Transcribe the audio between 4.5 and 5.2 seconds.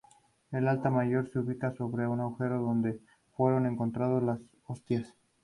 hostias.